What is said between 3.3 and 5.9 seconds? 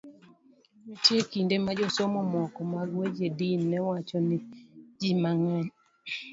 din ne wacho ni ji mang'eny